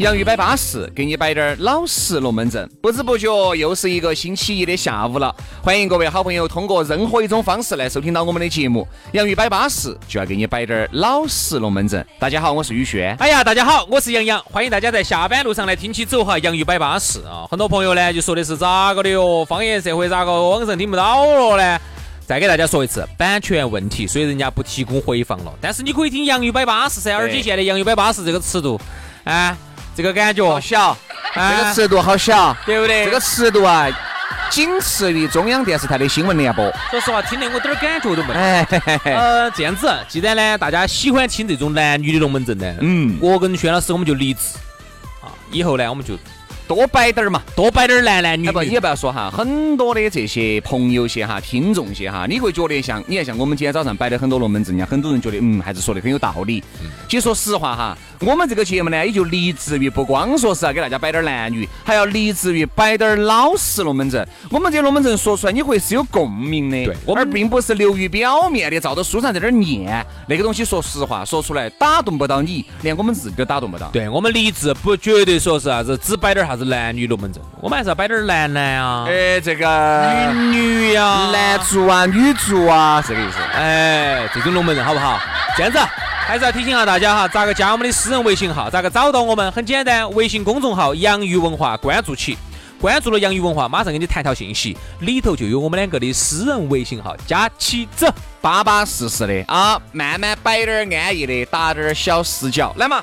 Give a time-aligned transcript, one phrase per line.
[0.00, 2.66] 洋芋摆巴适，给你摆点儿老实龙门阵。
[2.80, 8.88] 不知不觉又是一个星期一的下午了，欢迎各位好朋友通过任何一种方式来收听到我们的节目。
[9.12, 12.02] 洋芋摆巴适，就要给你摆点儿老实龙门阵。
[12.18, 13.14] 大家好，我是宇轩。
[13.16, 16.38] 哎呀，大家好，我是杨洋，欢迎大家在下班路上来听起走哈。
[16.38, 19.44] 洋芋摆巴适啊，很多朋友呢就说的是咋个的哟？
[19.44, 21.78] 方言社会咋个网上听不到了呢？
[22.24, 25.52] 再给大家说一次，版权问题，所以人家不提供回放了。
[25.60, 28.80] 但是你可以听洋芋摆巴适噻，而且现在洋芋摆巴适这个尺度，
[29.24, 29.54] 啊。
[30.00, 30.96] 这个感觉好小，
[31.34, 33.04] 这个尺度好小，对不对？
[33.04, 33.86] 这个尺度啊，
[34.48, 36.64] 仅次于中央电视台的新闻联播。
[36.90, 38.32] 说实话，听得我点儿感觉都没。
[39.04, 44.56] 呃，这样子，既然呢，大家喜欢听这种男女的龙门阵呢，嗯，我跟轩老师我们就离职
[45.20, 46.16] 啊，以后呢，我们就。
[46.66, 48.52] 多摆点儿嘛，多摆点儿男男女女。
[48.52, 56.62] 不，也不要说哈，很多的这些朋友些哈，听众些哈，你会觉得像，你看像我们今天早上摆的很多龙门阵人家，很多人觉得嗯，还是说的很有道理。
[57.08, 64.26] 其实说实话哈，我们这个节目呢，也就立志于不光说是要给大家摆点儿男女，还要立志于摆点儿老实龙门阵。
[64.50, 70.64] 我们这龙门阵说出来，你会是有共鸣的，对，而并不是流于表面的，照着书上在这儿念那个东西。
[70.64, 73.88] 说实话，说出来打动不到你，连我们自己都打动不到。
[73.88, 77.42] 对我们立志不绝对说是啥子，只摆点儿啥子男女龙门阵。
[77.60, 83.38] 我们还是要摆点男男啊，哎，这个女女呀，男足啊，女足啊，这个意思。
[83.54, 85.18] 哎，这种龙门阵好不好？
[85.56, 85.78] 这样子，
[86.30, 88.70] 还是要提醒下大家哈，咋个加我们的私人微信号？
[88.70, 89.50] 咋个找到我们？
[89.50, 92.38] 很简单，微信公众号“洋芋文化”关注起，
[92.80, 98.06] 关注了洋芋文化，马上给你弹条信息，里头就有我们两个的私人微信号，加起走，
[98.40, 103.02] 巴巴适适的啊，慢慢摆点安逸的，打点小死角，来嘛。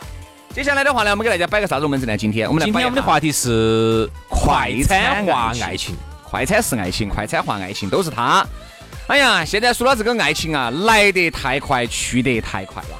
[0.55, 2.15] 接下来的话呢，我们给大家摆个啥子龙门阵呢？
[2.15, 8.47] 今天我们来今天我们的话题是快餐化爱情，快餐是爱情，快餐化爱情都是他。
[9.07, 12.97] 哎呀，现在说到这个爱情啊，来得太快，去得太快了，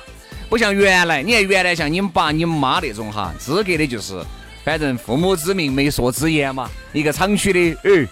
[0.50, 1.22] 不像原来。
[1.22, 4.22] 你看原来像你们爸、你们妈那种哈，资格的就是，
[4.64, 6.70] 反正父母之命，媒妁之言嘛。
[6.94, 8.08] 一个厂区的，哎，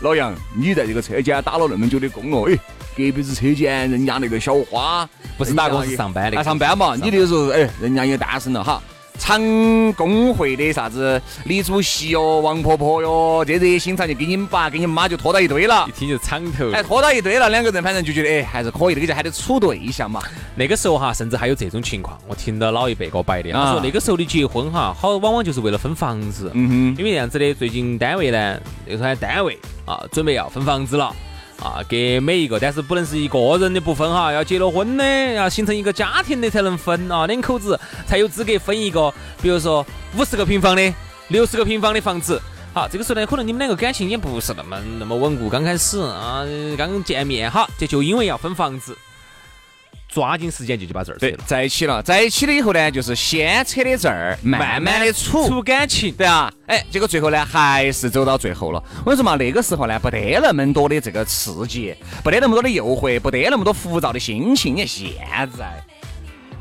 [0.00, 2.58] 老杨，你在这个车间打了那么久的工了，哎。
[2.96, 6.94] 隔壁子车间，人家那个小花不是打工是上班的，上班嘛。
[6.94, 8.80] 你那个时候，哎，人家也单身了哈。
[9.18, 9.40] 厂
[9.94, 15.86] 工会的啥子李主席哟、王婆婆哟，这热心肠就给你们爸、给你们妈就拖到一堆了。
[15.88, 20.20] 一听就厂头，哎，拖到一堆了，两个人反正就觉得哎还是可以的，就还得处对象嘛。
[20.56, 26.50] 那个时候哈，甚至还有这种情况，我听到老一辈给我摆的，他说那个时候的结婚哈，好往往就是为了分房子。
[26.52, 31.14] 嗯哼，因为这样子的，最近单位呢，那个单位啊，准备要分房子了。
[31.62, 35.04] 啊，给每一个，但是不能是一个人的不分哈，要结了婚的，
[35.34, 40.94] 要形成一个家庭的才能分啊，两口子才有资格分一个，比如说五十个平方的、
[41.28, 42.40] 六十个平方的房子。
[42.72, 46.44] 好，这个时候呢，可能你们两个感情也不是那么那么稳固，刚开始啊，
[46.76, 48.96] 刚见面哈，这就因为要分房子。
[50.14, 58.80] 抓紧时间就去把证儿对，在一起了，在一起了以后呢，就是先扯的证儿，慢慢的处处感情，对啊，哎，结果最后呢，还是走到最后了。
[59.04, 61.92] 我跟你说嘛，那个时候呢，不得那么多的这个刺激，
[62.22, 64.76] 不得那么多的诱惑，不得那么多浮躁的心情。
[64.76, 65.10] 你看现
[65.58, 65.82] 在，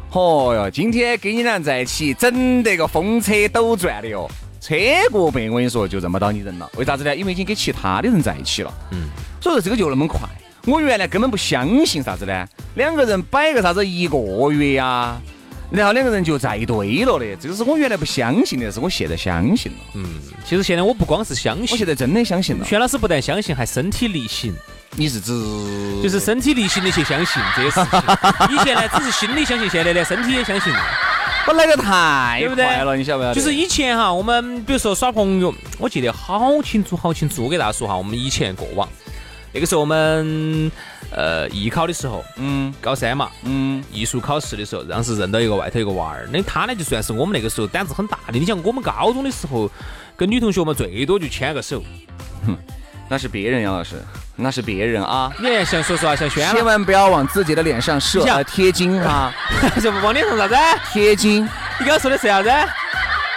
[0.10, 4.28] 哦哟，今天跟你俩在一起，整得个风车斗转的哟，
[4.60, 4.76] 车
[5.12, 6.68] 过背，我跟你说就认不到你人了。
[6.76, 7.16] 为啥子呢？
[7.16, 8.74] 因为已经跟其他的人在一起了。
[8.94, 9.10] 嗯，
[9.40, 10.20] 所以说这个就那么快。
[10.66, 12.48] 我原来根本不相信啥子呢？
[12.76, 14.18] 两个人摆个啥子一个
[14.50, 15.20] 月呀，
[15.70, 19.78] 然后两个人就在一堆了的，这个是我原来不相信的，是我现在相信了。
[19.96, 20.06] 嗯，
[20.48, 22.66] 其实现在我不光是相信，我现在真的相信了。
[22.66, 24.56] 薛老师不但相信，还身体力行。
[24.96, 25.34] 你是指
[26.02, 28.00] 就是身体力行的去相信这些事情。
[28.56, 30.72] 以前呢只是心里相信，现在连身体也相信。
[31.46, 33.36] 我来的太快了，你晓不晓得？
[33.36, 37.44] 就是以前哈，我们比如说耍朋友，我记得好清楚，好清楚。
[37.44, 38.88] 我给大家说哈，我们以前过往。
[39.54, 40.72] 那个时候我们
[41.12, 48.40] 呃艺考的时候，嗯，高三嘛，嗯，艺术考试的时候，当时认到一个外头一个娃儿，那他呢就算是我们那个时候胆子很大的。
[48.40, 49.70] 你想我们高中的时候
[50.18, 51.84] 跟女同学嘛，最多就牵个手，
[52.48, 52.58] 哼，
[53.08, 53.96] 那是别人杨老师，
[54.36, 55.32] 那是别人啊。
[55.40, 59.32] 你看，像说实话，像轩，千万不要往自己的脸上射贴金哈，
[59.80, 60.56] 这不往脸上啥子？
[60.92, 62.50] 贴金，你刚刚说的是啥子？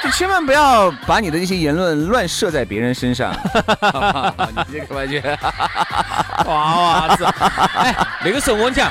[0.06, 3.32] 就千万不要把你的这些言论乱射在别人身上。
[4.54, 5.20] 你这个完全
[6.46, 7.24] 娃娃子。
[7.74, 7.94] 哎，
[8.24, 8.90] 那个时候我跟你讲，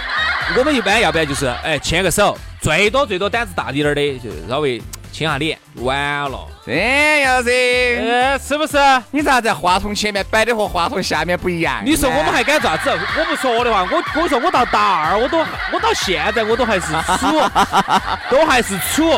[0.58, 4.82] 我们一般要不然就是哎牵个手，最多最多胆子大一点儿的就稍微。
[5.12, 8.78] 亲下脸，完了，这样子，呃，是不是？
[9.12, 11.82] 你咋在话筒前面摆的和话筒下面不一样？
[11.86, 12.90] 你说我们还敢咋子？
[12.90, 15.38] 我不说的话，我我说我到大二，我都
[15.72, 17.42] 我到现在我都还是处，
[18.30, 19.18] 都还是处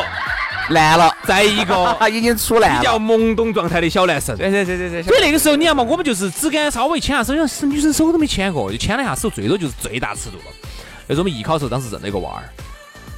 [0.70, 4.36] 烂了，在一个 已经出烂比较懵懂状态的小男生。
[4.36, 5.02] 对对对对对。
[5.02, 10.44] 所以那个时候你看嘛，我们就是只敢稍微牵下手，因为是女生手都没牵过，就牵了一下手，最多就是最大尺度了。
[11.06, 12.44] 那是我们艺考时候，当时认了一个娃儿，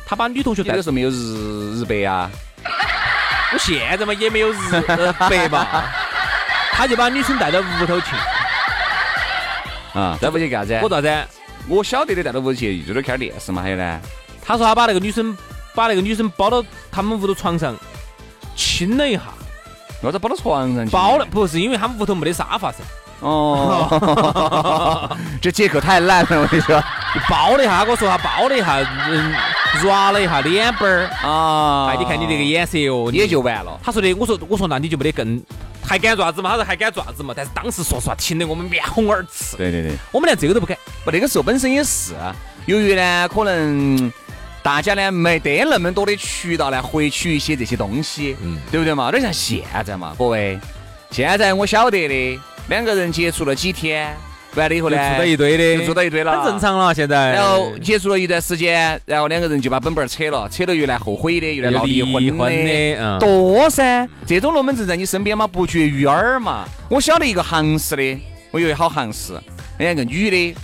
[0.06, 2.30] 他把女同学那个时候没有日日白啊。
[3.52, 4.56] 我现在嘛也没有日
[5.18, 5.66] 白嘛，
[6.70, 8.14] 他就把女生带到屋头去，
[9.92, 10.80] 啊，带屋去干啥子？
[10.82, 11.12] 我咋子？
[11.66, 13.60] 我晓得的带到屋头去，就在看电视嘛。
[13.60, 14.00] 还有呢？
[14.40, 15.36] 他说他把那个女生，
[15.74, 17.74] 把那个女生抱到他们屋头床上
[18.56, 19.22] 亲了一下。
[20.02, 20.90] 为啥抱到床上去？
[20.90, 22.78] 抱了，不是因为他们屋头没得沙发噻。
[23.20, 26.82] 哦， 这借口太烂了，我跟你说，
[27.28, 28.78] 抱了一下，我说他抱了一下，
[29.10, 29.34] 嗯，
[29.82, 33.78] 抓了一下脸板儿啊，哎，你看你这个眼色哦，也就完了。
[33.82, 35.38] 他说的，我说我说那你就没得更，
[35.84, 36.48] 还敢做啥子嘛？
[36.48, 37.34] 他说还敢做啥子嘛？
[37.36, 39.54] 但是当时说实话，听得我们面红耳赤。
[39.58, 40.78] 对对对，我们连这个都不敢。
[41.04, 42.14] 不，那个时候本身也是，
[42.64, 44.10] 由于呢，可能
[44.62, 49.06] 大家呢没得那么多的渠道来获取一些这些东西，嗯，对不对嘛？
[49.06, 50.58] 有点像现在嘛，各位，
[51.10, 52.40] 现在我晓得的。
[52.68, 54.16] 两个人接触了几天，
[54.54, 56.94] 完了以后呢，住到一堆的，住到一堆了，很正常了。
[56.94, 64.08] 现在，然后接触了一段时间，然后两个人就把本本扯了，扯了又来后悔的，又来闹离婚的，多噻。
[64.24, 66.64] 这种龙门阵在你身边嘛，不绝于耳嘛。
[66.88, 68.16] 我晓得一个行市的，
[68.52, 69.32] 我以为好行市，
[69.78, 70.54] 两个女的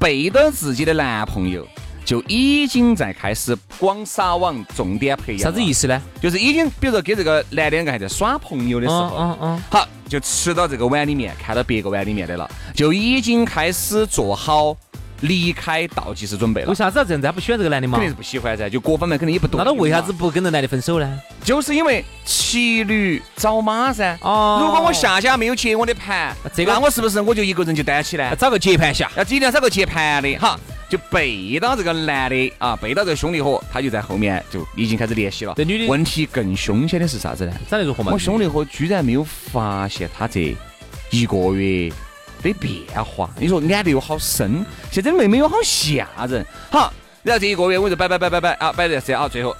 [0.00, 1.64] 背着自己的男朋友。
[2.08, 5.42] 就已经在开始广撒网，重点培养。
[5.42, 6.00] 啥子意思呢？
[6.22, 14.74] 就是已经，比如说跟这个男两个还在耍朋友的时候，嗯嗯，好，就吃到这个碗里面，看到别个碗里面的了，就已经开始做好
[15.20, 16.68] 离开倒计时准备了。
[16.70, 17.26] 为啥子要这样子？
[17.26, 17.98] 他不喜欢这个男的吗？
[17.98, 19.58] 肯定是不喜欢噻，就各方面肯定也不懂。
[19.58, 21.20] 那他为啥子不跟这男的分手呢？
[21.44, 24.16] 就是因为骑驴找马噻。
[24.22, 24.62] 哦。
[24.64, 28.34] 如果我下家没有接我的盘，这个那我是不是我就一个人就担起呢？
[28.34, 30.58] 找个接盘侠，要一定要找个接盘的哈。
[30.88, 35.52] 就背到这个男的啊，背到这个兄弟伙，他就在后面就已经开始联系了。
[35.56, 37.52] 这女的问题更凶险的是啥子呢？
[37.68, 38.12] 长得如何嘛？
[38.12, 40.56] 我兄弟伙居然没有发现他这
[41.10, 41.92] 一个月
[42.42, 43.28] 的变化。
[43.38, 46.44] 你说安得有好深，现在妹妹有好吓人。
[46.70, 46.92] 好，
[47.22, 49.54] 然后这一个月我就摆摆摆摆摆啊，摆这这啊，最后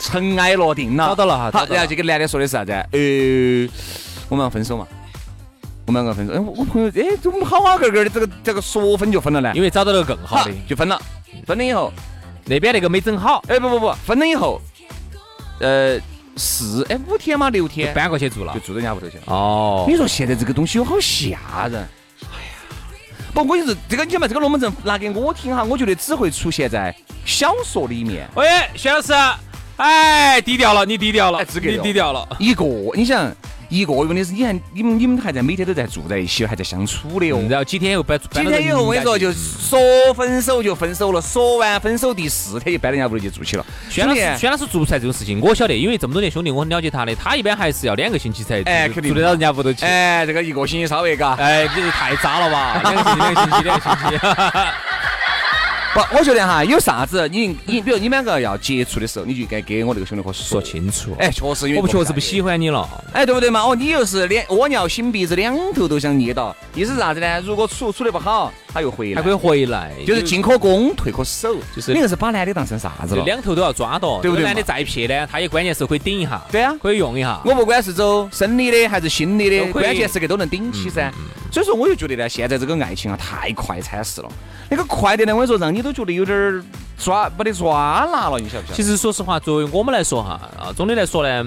[0.00, 1.50] 尘埃落定了，找到了哈。
[1.52, 2.72] 好，然后这个男的说的是啥子？
[2.72, 3.68] 呃，
[4.28, 4.86] 我们要分手嘛？
[5.86, 9.50] 我们两个分手，哎，我朋友，哎，怎么好好个个的，这个这个说分就分了呢？
[9.56, 11.00] 因为找到了更好的，就分了。
[11.46, 11.92] 分了以后，
[12.44, 14.60] 那边那个没整好，哎，不不不，分了以后，
[15.58, 15.98] 呃，
[16.36, 19.22] 四哎五天嘛，六天搬过去住了，就住人家屋头去了。
[19.26, 21.80] 哦，你说现在这个东西有好吓人。
[22.22, 22.54] 哎呀，
[23.34, 26.94] 不，我就是这个，你讲嘛，这个龙门阵拿给我听哈，我觉得只会出现在
[27.24, 28.28] 小说里面。
[28.36, 28.46] 喂，
[28.76, 29.12] 薛老师，
[29.76, 33.28] 哎，低调了，你低调了，你低调了，一个，你想。
[33.70, 37.40] 一个月的是，你看你们你们还在每天都在住在一起，还在相处的哦。
[37.48, 39.78] 然后几天又搬，几天以后我跟你说，就说
[40.12, 43.64] 分手就分手了，说完分手第四天就搬到人家屋里去住起了。
[43.88, 49.84] 轩老师，轩老师做不出来这种事情，我晓得，因为这么多年兄弟，我很了解他的，他一般还是要两个星期才哎，肯定住得到人家屋头去。
[49.84, 52.80] 哎，这个一个星期稍微嘎，哎，你这太渣了吧？
[52.82, 54.18] 两个星期，两个星期，两个星期。
[55.94, 61.16] 不，我觉得哈，有啥子你你，比如你们两个要接触的时候，你就该给我这个兄弟伙说清楚。
[61.18, 62.88] 哎，确实，我不确实不喜欢你了。
[63.12, 63.62] 哎，对不对嘛？
[63.62, 67.40] 哦，你又是两窝尿擤鼻子，两头都想捏到，意思是啥子呢？
[67.40, 73.24] 如果处处的不好，他又回来，还可以回来，就是进可攻，退可守，就是你硬是把男的当成啥子了？
[73.24, 74.44] 两头都要抓到，对不对？
[74.44, 76.40] 男的再撇呢，他也关键时候可以顶一下。
[76.50, 77.40] 对啊，可以用一下。
[77.44, 81.12] 我不管是走生理的还是心理的，关键时刻都能顶起噻。
[81.52, 84.28] 所以说，我就觉得呢，现在这个爱情啊，太快餐式了。
[84.68, 86.64] 那个快的呢，我跟你说，让你都觉得有点
[86.96, 88.74] 抓，把你抓拿了，你晓不晓得？
[88.76, 91.44] 其实说实话，作为我们来说哈，啊，总的来说呢，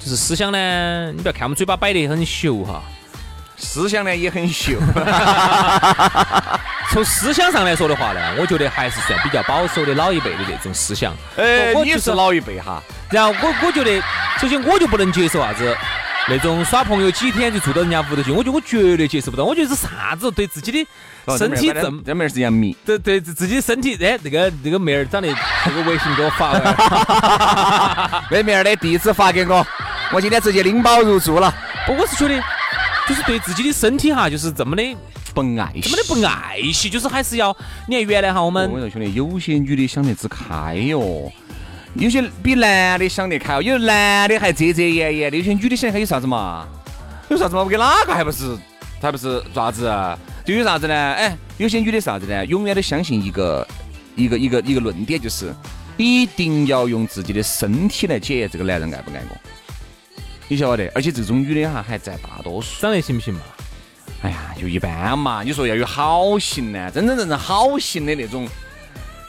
[0.00, 2.82] 就是思想呢，你不要看我们嘴巴摆得很秀哈，
[3.62, 4.72] 思想呢也很秀。
[6.90, 11.14] 从思想上来说的话呢，我觉得还是算比较保守的老一辈的这种思想。
[11.36, 12.82] 哎，你是老一辈哈。
[13.10, 14.02] 然后我我觉得，
[14.38, 15.74] 首先我就不能接受啥子。
[16.28, 19.42] 那种耍朋友几天就住到人家屋头去，我觉得我绝对接受不到。
[19.42, 20.86] 我觉得是啥子对自己的
[21.36, 25.28] 身体这么这妹儿是杨幂，对对自己的身体哎，那个那个妹儿长得
[25.66, 29.66] 那个微信给我发了， 妹妹儿的地址发给我，
[30.12, 31.52] 我今天直接拎包入住了。
[31.86, 32.40] 不，我是觉得
[33.08, 34.82] 就是对自己的身体哈，就是这么的
[35.34, 37.56] 不爱惜，这么的不爱惜，就是还是要
[37.88, 41.30] 你看原来哈我们，我说兄弟，有些女的想得之开哟。
[41.94, 46.66] 有些比男的想得开哦，有男的还遮遮掩掩的，有些女的想得开有啥子嘛？
[47.28, 47.62] 有啥子嘛？
[47.62, 48.56] 我跟哪个还不是，
[49.00, 49.92] 还不是爪子？
[50.44, 50.94] 就有啥子呢？
[50.94, 52.46] 哎，有些女的啥子呢？
[52.46, 53.66] 永远都相信一个
[54.16, 55.54] 一个一个一个论点，就是
[55.98, 59.36] 一定要用自己的身体来检验这个男人爱不爱我。
[60.52, 60.86] 你晓得？
[60.94, 62.82] 而且这种女的哈还占大多数。
[62.82, 63.40] 长得行不行嘛？
[64.20, 65.42] 哎呀，就一般嘛。
[65.42, 68.46] 你说要有好型呢，真真正正好型的那种，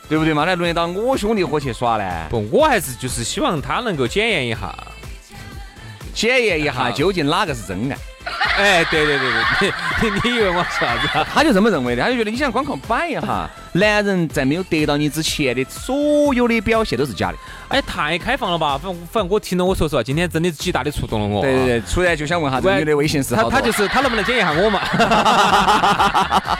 [0.10, 0.44] 对不对嘛？
[0.44, 2.27] 那轮得到我兄弟伙去耍呢？
[2.30, 4.77] 不，我还是就是希望他能够检验一下，
[6.13, 7.98] 检验一下究竟哪个是真爱。
[8.58, 11.08] 哎，对对对对，你 你以为我说啥子？
[11.34, 17.38] 他就这么认为的，他就觉得你想光靠摆一下，男人在没有得到你之前的所有的表现都是假的。
[17.70, 18.77] 哎，太开放了吧？
[18.77, 21.42] 反反正我听了，我说实话，今天真的极大的触动了我。
[21.42, 24.80] 对对对，突然就想问下这女的微信是他他就是他能不能检验下我嘛？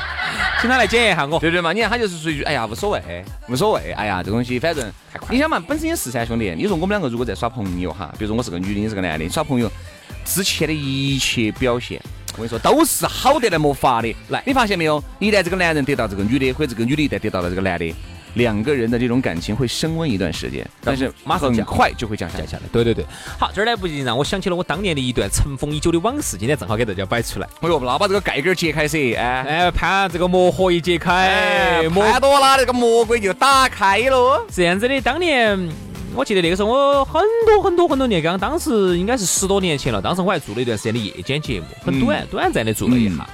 [0.60, 1.39] 请他来检验一下我。
[1.39, 1.72] 对对嘛？
[1.74, 3.91] 你看他就是说一句哎呀无所谓，无所谓。
[3.93, 4.91] 哎呀，这东西反正
[5.29, 6.53] 你想嘛，本身也是噻，兄弟。
[6.58, 9.70] 你说我们两个如果在耍朋友哈，比如说我是个女的，你是个男的，耍朋友。
[10.25, 12.01] 之前的一切表现，
[12.34, 14.15] 我跟你说都是好得来没法的。
[14.30, 15.03] 来，你发现没有？
[15.20, 17.94] 一旦这个男人得到这个女的，或者这个女的一旦得到了这个男的，
[18.36, 22.63] 两个人的这种感情会升温一段时间，但是马上很快就会降下降下来。
[22.72, 23.06] 对对对。
[23.38, 27.48] 好，这儿呢不禁让我想起了我当年的一段尘封已久的往事，今天正好给大家摆出来。
[27.62, 34.44] 哎呦，那把这个盖盖揭开噻，哎哎，潘这个魔盒一揭开，潘多拉这个魔鬼就打开了。
[34.51, 35.92] 这样子的，当年。
[36.15, 40.01] 我记得那个时候，我很多很多很多年，刚当时应该是十多年前了。
[40.01, 43.27] 当时我还做了一段时间的夜间节目，很短短暂的做了一下。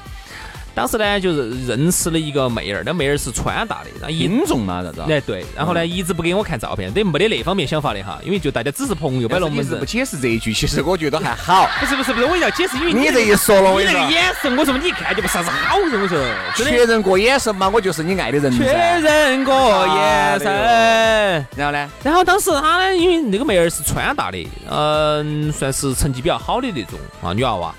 [0.80, 5.02] 当时呢，就是认识了一个妹儿，那妹儿是川大的，然后英重嘛，啥子？
[5.10, 9.78] 哎，对，然后呢，一直不给我看照片，等于没得那方面想法的哈，因为就大家只是朋友，摆龙门阵。
[9.78, 11.68] 不解释这一句，其实我觉得还好。
[11.82, 16.18] 不是不是不是，我要解释，因为你这一说了，你那个眼神，我说你一看就不是啥子好人，我说。
[16.56, 18.50] 确认过眼神嘛，我就是你爱的人。
[18.58, 21.90] 确认过眼神，然后呢？
[22.02, 27.76] 然后当时他呢，因为那个妹儿是川大的，嗯，算是成绩比较好的那种啊，女娃娃。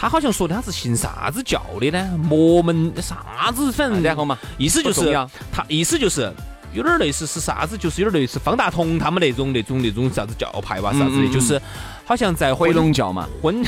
[0.00, 2.08] 他好像说的他是信啥子教的呢？
[2.16, 3.72] 魔门啥子？
[3.72, 5.12] 反正然后嘛，意思就是
[5.50, 6.32] 他意思就是
[6.72, 7.76] 有点类似是啥子？
[7.76, 10.92] 就是有点类似方大同他们那种那种那种啥子教派吧？
[10.92, 11.28] 啥子的？
[11.34, 11.60] 就是
[12.04, 13.64] 好像在回龙教嘛，婚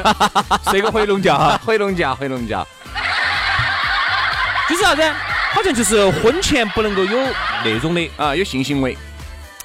[0.70, 2.66] 是个回龙教哈， 回龙教回龙教，
[4.68, 5.02] 就是啥子？
[5.54, 7.18] 好像就是婚前不能够有
[7.64, 8.94] 那种的啊，有性行为，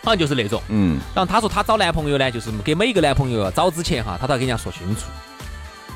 [0.04, 0.64] 好像就是那种。
[0.70, 0.98] 嗯。
[1.14, 5.02] 然后他说他找男朋友呢，就是给每一个男朋友找之前哈，他都要跟人家说清楚。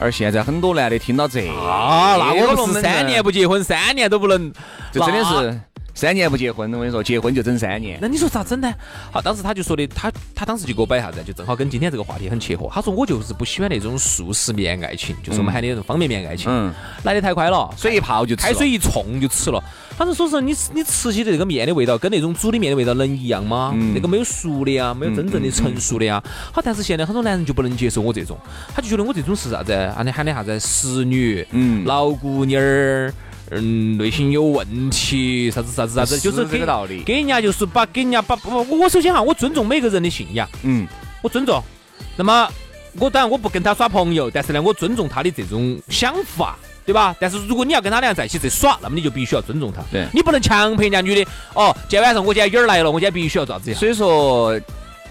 [0.01, 4.51] 而现在很多男的听到这啊，那我们是三年不结婚，三年都不能，
[4.91, 5.61] 就真的是。
[5.93, 7.99] 三年不结婚，我跟你说，结婚就整三年。
[8.01, 8.73] 那你说咋整呢？
[9.11, 12.69] 好，当时他就说的，他他当时就给我摆啥子，就正好跟今天这个话题很切合。
[12.71, 19.61] 他说我就是不喜欢那种速食面爱情，就是我们喊的那种方便面爱情，嗯，来的太快了，水一泡就开水一冲就吃了。
[19.97, 23.75] 他说说实你你吃起的这个面的味道，跟那种煮的面的味道能一样吗？
[23.93, 26.23] 那个没有熟的呀，没有真正的成熟的呀。
[26.51, 28.37] 好，但是现在很多男人就不能接受我这种，
[28.73, 29.73] 他就觉得我这种是啥子？
[29.73, 30.59] 啊，你喊的啥子？
[30.59, 33.13] 食女，嗯，老姑娘儿。
[33.51, 37.03] 嗯，内心有问题，啥子啥子啥子，就是这个道理。
[37.03, 40.87] 给人家就是把给人家把不我我首先哈，我尊重每个人的信仰，嗯，
[41.21, 41.61] 我尊重。
[42.15, 42.49] 那么
[42.97, 47.13] 我当然我不跟他耍朋友，但是呢，我尊重他的这种想法，对吧？
[47.19, 51.29] 但是如果你要跟他俩在一起在耍，那么你就必须要尊重他，对，你不能强迫人家女的。
[51.53, 53.73] 哦，今天晚上我今天眼儿来了，我今天必须要咋子？
[53.73, 54.57] 所以说。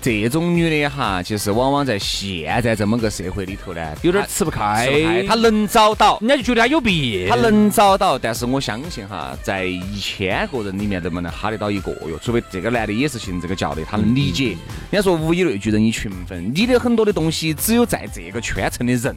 [0.03, 5.25] 这种女的哈，其实往往在现在这么个社会里头呢，有点吃不开。
[5.29, 7.29] 她能找到，人家就觉得她有病。
[7.29, 12.19] 她能找到，但是我相信哈，在一千个人里面，能不能哈得到一个哟？
[12.23, 14.57] 除非这个男的也是信这个教的，他能理解。
[14.91, 19.15] 人家说物以类聚，人以群分，你的很多的东西，只有在这个圈层的人。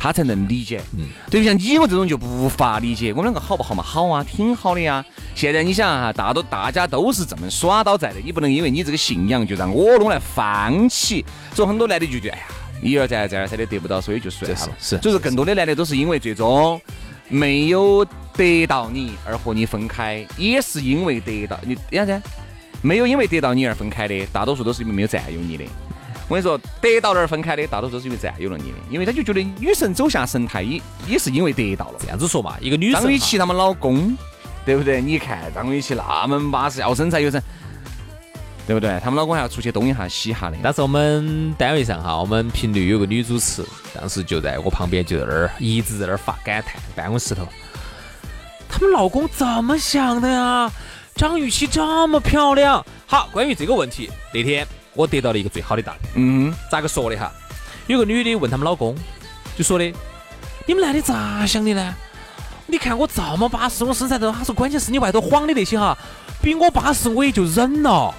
[0.00, 3.10] 他才能理解，嗯，对于像你我这种就无法理解。
[3.10, 3.82] 我们两个好不好嘛？
[3.82, 5.04] 好啊，挺好的呀。
[5.34, 11.24] 现在你想哈，大多大家都是这么耍到在的，你不能因为你这个信仰就让我弄来放弃。
[11.52, 12.44] 所以很多男的就觉得，哎呀，
[12.80, 14.56] 一而再再而三的得不到，所以就算了。
[14.78, 16.80] 是，就是更多的男的都是因为最终
[17.28, 22.22] 没有得到你而和你分开，也是因为得到你，啥子？
[22.82, 25.64] 没有因为得到你而分开的，大多数都是因为没有占有你的。
[26.28, 31.98] 我跟你说，得到那儿分开的，大多数是因为占有了你的，因为他就觉得女神走下神坛也也是因为得到了。
[31.98, 34.14] 这样子说嘛，一个女张雨绮他们老公，
[34.66, 35.00] 对不对？
[35.00, 37.42] 你看张雨绮那么巴适，要身材有身，
[38.66, 39.00] 对不对？
[39.02, 40.56] 他们老公还要出去东一下西一下的。
[40.62, 47.48] 当时我们单位上哈，我们频率有个女主持，当时就在我旁边，就在那儿一直在那儿发感叹，办公室头，
[48.68, 50.70] 他们老公怎么想的呀？
[51.14, 52.84] 张雨绮这么漂亮。
[53.06, 54.66] 好，关于这个问题，那天。
[54.94, 55.98] 我得到了一个最好的答案。
[56.14, 57.32] 嗯，咋个说的哈？
[57.86, 58.94] 有个女的问他们老公，
[59.56, 59.84] 就说的
[60.66, 61.94] ：“你们男的咋想的呢？
[62.66, 64.30] 你看我这么巴适，我身材都……
[64.30, 65.96] 他说关键是你外头晃的那些哈，
[66.42, 68.14] 比我巴适，我也就忍了。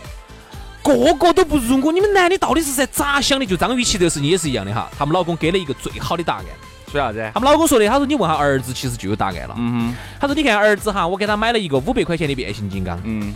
[0.81, 3.45] 个个都不如我，你们男的到底是在咋想的？
[3.45, 6.45] 就张雨绮这个事情也是一样的哈，他们老公给了一个最好的答案。
[6.91, 7.29] 说啥子？
[7.31, 9.53] 他们老公说的，他说你问下儿子，其实就有答案了。
[9.55, 13.35] 嗯他说你看儿子哈，我给他买了一个五百块钱的变形金刚，嗯，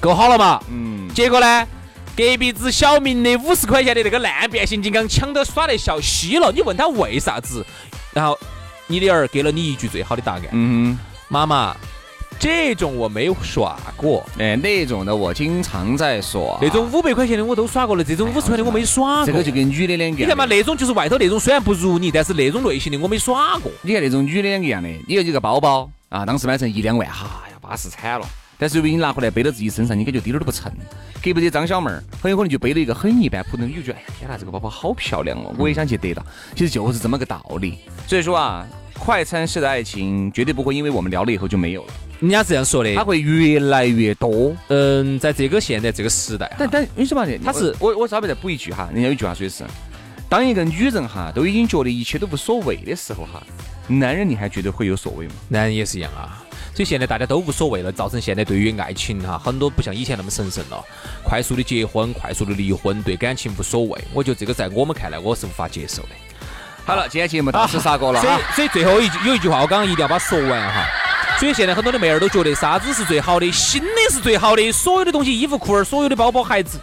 [0.00, 0.60] 够好了嘛？
[0.68, 1.08] 嗯。
[1.14, 1.66] 结果呢，
[2.16, 6.52] 隔壁子小明的五十块钱的那个烂变形金刚抢到耍得笑嘻了。
[6.52, 7.64] 你问他为啥子？
[8.12, 8.38] 然后
[8.86, 10.42] 你的儿给了你一句最好的答案。
[10.52, 11.74] 嗯妈妈。
[12.38, 16.58] 这种我没有耍过，哎，那种的我经常在耍。
[16.60, 19.26] 那种五百块钱的我都耍过了，这种五十块的我没耍过。
[19.26, 20.16] 这个就跟女的两个。
[20.16, 23.70] 你看嘛，那种就是外头那种虽然不如你，但是那种类型的我没耍过。
[23.82, 26.26] 你看那种女的两个一样的，你有几个包包啊？
[26.26, 28.26] 当时买成一两万，哈呀，巴适惨了。
[28.58, 30.72] 但是如果你拿回来背到自己身上，你感觉滴点儿都不沉。
[31.22, 36.24] 隔壁的张小妹儿很有可能就背了一个很一般普通，你就觉得哎呀天哪，这个包包好漂亮哦，我也想去得到。
[36.54, 37.78] 其实就是这么个道理。
[38.06, 38.66] 所以说啊，
[38.98, 41.92] 快餐式的爱情绝对不会因为我们聊了以后就没有了。
[42.20, 44.54] 人家是这样说的，他会越来越多。
[44.68, 49.64] 嗯，在这个现在这个时代，但但你说嘛，他是我我稍微再补一句哈，人家有一句话说的是，
[50.28, 53.42] 当一个女人哈都已经觉得一切都无所谓的时候哈，
[53.88, 55.34] 男人你还觉得会有所谓吗？
[55.48, 56.44] 男人也是一样啊。
[56.74, 60.82] 所以现在大家都无所谓了，造成现在对于爱情哈很多不像以前那么神圣了，
[61.22, 64.04] 快速的结婚，快速的离婚，对感情无所谓。
[64.14, 66.08] 我觉得这个在我们看来我是无法接受的。
[66.84, 70.84] 好了，今天节目到此杀过了所以所以最后一句有一句话，我刚刚一定要把它说完哈。
[71.38, 76.78] 所以现在很多的妹儿都觉得啥子是最好的，新的是最好的，所有的东西，衣服裤儿，所有的包包鞋子，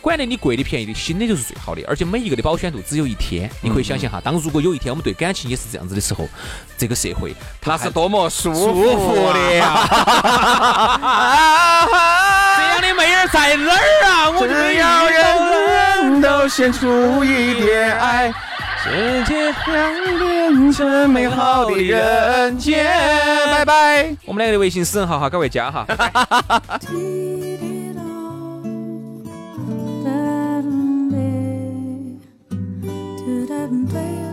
[0.00, 1.82] 管得你贵的便宜的，新的就是最好的。
[1.86, 6.28] 而且每一个的保鲜度只有一天，你可以想象哈，当如果有一天我们对感情也是这样子的时候，
[6.76, 9.88] 这个社会那是多么舒服的呀！
[12.56, 13.76] 这样的妹儿在哪儿
[14.06, 14.30] 啊？
[14.30, 15.20] 我只要人
[16.12, 18.32] 人都献出一点爱。
[18.80, 22.86] 世界将变成美好的人间。
[23.50, 24.16] 拜拜。
[24.24, 25.84] 我们两个的微信私人号哈，各位加哈。
[33.68, 34.27] and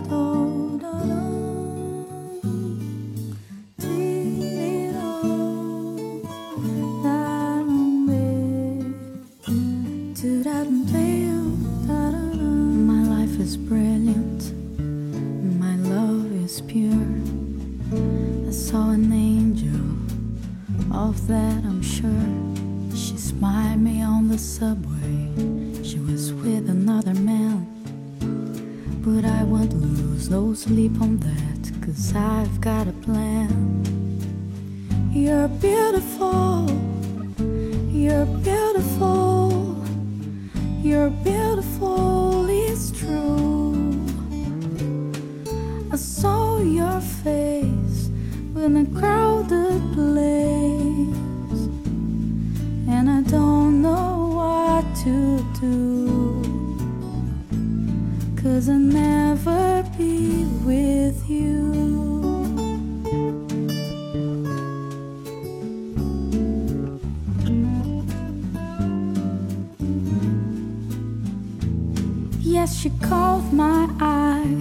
[30.56, 33.50] sleep on that, cause I've got a plan.
[35.12, 36.66] You're beautiful,
[37.88, 39.84] you're beautiful,
[40.82, 43.74] you're beautiful, it's true.
[45.92, 48.08] I saw your face
[48.56, 51.62] in a crowded place,
[52.88, 55.95] and I don't know what to do.
[58.56, 61.74] Cause I'll never be with you.
[72.40, 74.56] Yes, she caught my eye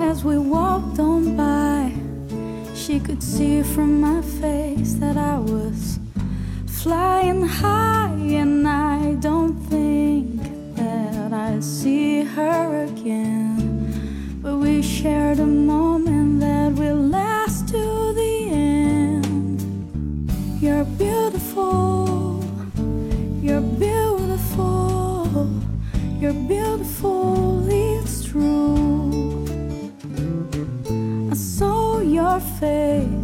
[0.00, 1.94] as we walked on by.
[2.74, 5.98] She could see from my face that I was
[6.66, 9.63] flying high, and I don't
[11.60, 14.40] See her again.
[14.42, 19.60] But we shared a moment that will last to the end.
[20.60, 22.44] You're beautiful,
[23.40, 25.48] you're beautiful,
[26.20, 29.46] you're beautiful, it's true.
[31.30, 33.23] I saw your face